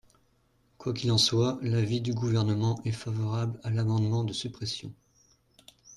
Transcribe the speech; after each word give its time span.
Quoi 0.79 0.95
qu’il 0.95 1.11
en 1.11 1.19
soit, 1.19 1.59
l’avis 1.61 2.01
du 2.01 2.11
Gouvernement 2.15 2.81
est 2.85 2.91
favorable 2.91 3.59
à 3.63 3.69
l’amendement 3.69 4.23
de 4.23 4.33
suppression. 4.33 4.91